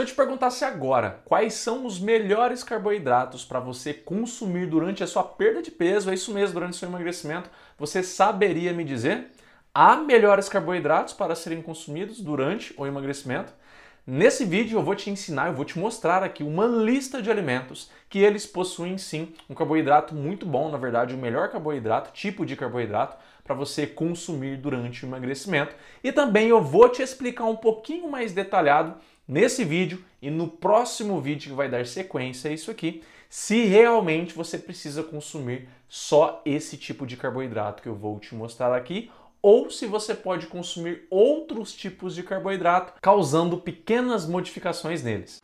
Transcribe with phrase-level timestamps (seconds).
[0.00, 5.06] Se eu te perguntasse agora quais são os melhores carboidratos para você consumir durante a
[5.06, 9.26] sua perda de peso, é isso mesmo, durante o seu emagrecimento, você saberia me dizer?
[9.74, 13.52] Há melhores carboidratos para serem consumidos durante o emagrecimento?
[14.06, 17.90] Nesse vídeo eu vou te ensinar, eu vou te mostrar aqui uma lista de alimentos
[18.08, 22.56] que eles possuem sim um carboidrato muito bom, na verdade o melhor carboidrato, tipo de
[22.56, 25.74] carboidrato para você consumir durante o emagrecimento.
[26.02, 28.94] E também eu vou te explicar um pouquinho mais detalhado
[29.30, 34.34] nesse vídeo e no próximo vídeo que vai dar sequência a isso aqui, se realmente
[34.34, 39.08] você precisa consumir só esse tipo de carboidrato que eu vou te mostrar aqui
[39.40, 45.38] ou se você pode consumir outros tipos de carboidrato, causando pequenas modificações neles.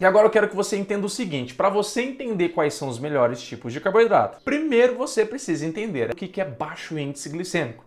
[0.00, 3.00] E agora eu quero que você entenda o seguinte: para você entender quais são os
[3.00, 7.84] melhores tipos de carboidrato, primeiro você precisa entender o que é baixo índice glicêmico.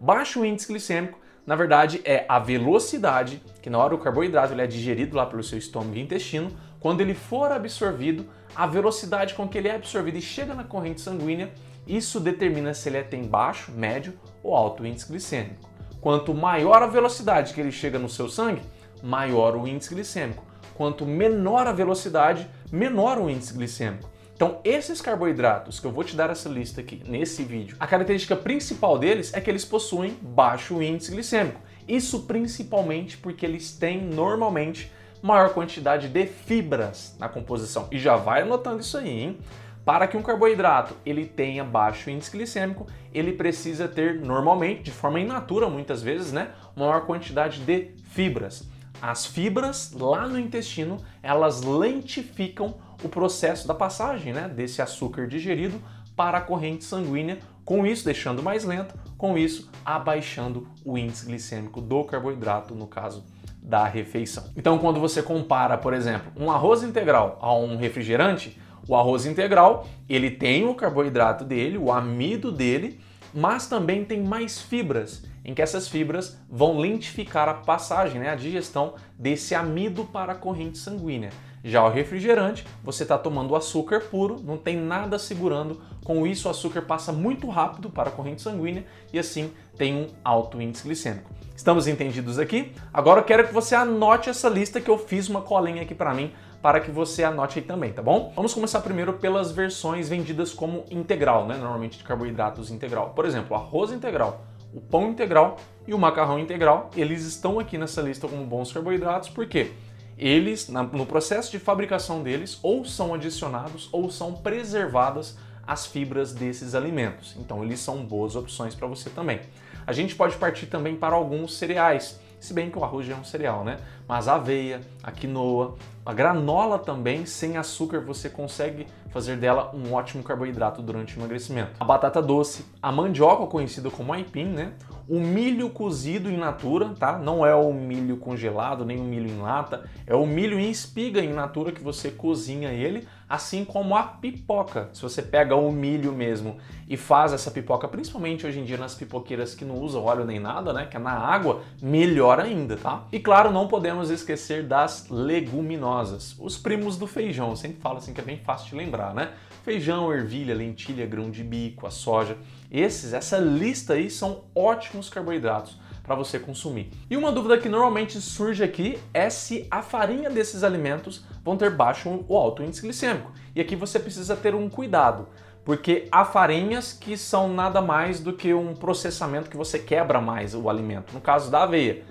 [0.00, 4.66] Baixo índice glicêmico, na verdade, é a velocidade que na hora o carboidrato ele é
[4.66, 6.50] digerido lá pelo seu estômago e intestino,
[6.80, 11.02] quando ele for absorvido, a velocidade com que ele é absorvido e chega na corrente
[11.02, 11.52] sanguínea,
[11.86, 15.68] isso determina se ele é, tem baixo, médio ou alto índice glicêmico.
[16.00, 18.62] Quanto maior a velocidade que ele chega no seu sangue,
[19.02, 20.49] maior o índice glicêmico.
[20.80, 24.08] Quanto menor a velocidade, menor o índice glicêmico.
[24.34, 28.34] Então, esses carboidratos que eu vou te dar essa lista aqui nesse vídeo, a característica
[28.34, 31.60] principal deles é que eles possuem baixo índice glicêmico.
[31.86, 37.86] Isso principalmente porque eles têm normalmente maior quantidade de fibras na composição.
[37.90, 39.38] E já vai anotando isso aí, hein?
[39.84, 45.20] Para que um carboidrato ele tenha baixo índice glicêmico, ele precisa ter normalmente, de forma
[45.20, 48.66] inatura muitas vezes, né, maior quantidade de fibras.
[49.00, 55.80] As fibras lá no intestino, elas lentificam o processo da passagem, né, desse açúcar digerido
[56.14, 61.80] para a corrente sanguínea, com isso deixando mais lento, com isso abaixando o índice glicêmico
[61.80, 63.24] do carboidrato, no caso
[63.62, 64.44] da refeição.
[64.56, 69.86] Então, quando você compara, por exemplo, um arroz integral a um refrigerante, o arroz integral,
[70.08, 73.00] ele tem o carboidrato dele, o amido dele,
[73.32, 78.36] mas também tem mais fibras, em que essas fibras vão lentificar a passagem, né, a
[78.36, 81.30] digestão desse amido para a corrente sanguínea.
[81.62, 86.50] Já o refrigerante, você está tomando açúcar puro, não tem nada segurando, com isso o
[86.50, 91.30] açúcar passa muito rápido para a corrente sanguínea e assim tem um alto índice glicêmico.
[91.54, 92.72] Estamos entendidos aqui?
[92.92, 96.14] Agora eu quero que você anote essa lista que eu fiz uma colinha aqui para
[96.14, 98.32] mim para que você anote aí também, tá bom?
[98.34, 101.56] Vamos começar primeiro pelas versões vendidas como integral, né?
[101.56, 103.10] Normalmente de carboidratos integral.
[103.10, 108.00] Por exemplo, arroz integral, o pão integral e o macarrão integral, eles estão aqui nessa
[108.00, 109.72] lista como bons carboidratos, por quê?
[110.16, 115.36] Eles, no processo de fabricação deles, ou são adicionados ou são preservadas
[115.66, 117.34] as fibras desses alimentos.
[117.38, 119.40] Então, eles são boas opções para você também.
[119.86, 123.16] A gente pode partir também para alguns cereais, se bem que o arroz já é
[123.16, 123.78] um cereal, né?
[124.06, 129.92] Mas a aveia, a quinoa, a granola também, sem açúcar, você consegue fazer dela um
[129.92, 131.72] ótimo carboidrato durante o emagrecimento.
[131.78, 134.72] A batata doce, a mandioca, conhecida como aipim, né?
[135.08, 137.18] O milho cozido in natura, tá?
[137.18, 141.20] Não é o milho congelado, nem o milho em lata, é o milho em espiga
[141.20, 144.88] in natura que você cozinha ele, assim como a pipoca.
[144.92, 146.58] Se você pega o milho mesmo
[146.88, 150.38] e faz essa pipoca, principalmente hoje em dia nas pipoqueiras que não usam óleo nem
[150.38, 150.86] nada, né?
[150.86, 153.02] Que é na água, melhor ainda, tá?
[153.10, 155.89] E claro, não podemos esquecer das leguminosas,
[156.38, 157.50] os primos do feijão.
[157.50, 159.32] Eu sempre falo assim que é bem fácil de lembrar, né?
[159.64, 162.36] Feijão, ervilha, lentilha, grão de bico, a soja.
[162.70, 166.90] Esses, essa lista aí são ótimos carboidratos para você consumir.
[167.08, 171.70] E uma dúvida que normalmente surge aqui é se a farinha desses alimentos vão ter
[171.70, 173.32] baixo ou alto índice glicêmico.
[173.54, 175.28] E aqui você precisa ter um cuidado,
[175.64, 180.54] porque há farinhas que são nada mais do que um processamento que você quebra mais
[180.54, 181.12] o alimento.
[181.12, 182.02] No caso da aveia,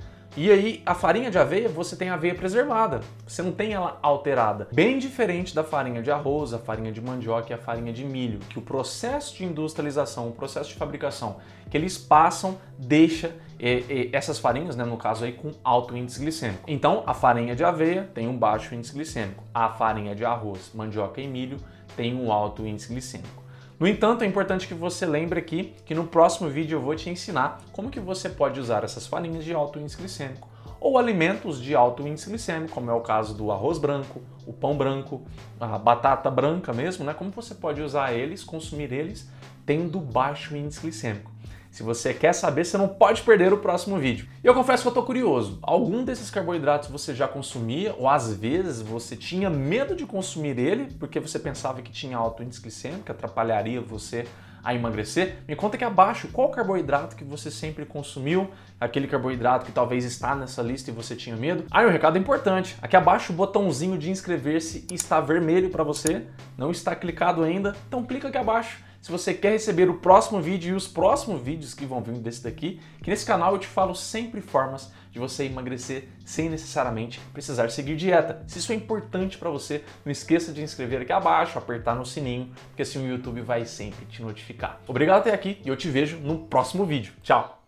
[0.41, 3.99] e aí, a farinha de aveia, você tem a aveia preservada, você não tem ela
[4.01, 4.69] alterada.
[4.71, 8.39] Bem diferente da farinha de arroz, a farinha de mandioca e a farinha de milho,
[8.39, 14.09] que o processo de industrialização, o processo de fabricação que eles passam, deixa eh, eh,
[14.13, 16.63] essas farinhas, né, no caso aí, com alto índice glicêmico.
[16.67, 21.19] Então, a farinha de aveia tem um baixo índice glicêmico, a farinha de arroz, mandioca
[21.19, 21.57] e milho
[21.97, 23.43] tem um alto índice glicêmico.
[23.79, 27.09] No entanto, é importante que você lembre aqui que no próximo vídeo eu vou te
[27.09, 30.49] ensinar como que você pode usar essas farinhas de alto índice glicêmico
[30.81, 34.77] ou alimentos de alto índice glicêmico, como é o caso do arroz branco, o pão
[34.77, 35.21] branco,
[35.57, 37.13] a batata branca mesmo, né?
[37.13, 39.29] Como você pode usar eles, consumir eles
[39.65, 41.31] tendo baixo índice glicêmico.
[41.71, 44.27] Se você quer saber, você não pode perder o próximo vídeo.
[44.43, 45.59] E eu confesso que eu tô curioso.
[45.61, 50.87] Algum desses carboidratos você já consumia ou às vezes você tinha medo de consumir ele
[50.99, 54.25] porque você pensava que tinha alto índice glicêmico, atrapalharia você
[54.63, 55.37] a emagrecer?
[55.47, 58.49] Me conta aqui abaixo qual carboidrato que você sempre consumiu,
[58.79, 61.65] aquele carboidrato que talvez está nessa lista e você tinha medo.
[61.71, 66.23] Ah, e um recado importante, aqui abaixo o botãozinho de inscrever-se está vermelho para você,
[66.57, 70.73] não está clicado ainda, então clica aqui abaixo se você quer receber o próximo vídeo
[70.73, 73.95] e os próximos vídeos que vão vir desse daqui, que nesse canal eu te falo
[73.95, 78.43] sempre formas de você emagrecer sem necessariamente precisar seguir dieta.
[78.47, 82.51] Se isso é importante para você, não esqueça de inscrever aqui abaixo, apertar no sininho,
[82.67, 84.79] porque assim o YouTube vai sempre te notificar.
[84.87, 87.13] Obrigado até aqui e eu te vejo no próximo vídeo.
[87.23, 87.58] Tchau!